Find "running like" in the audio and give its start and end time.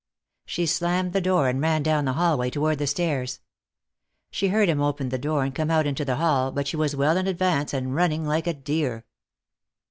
7.93-8.47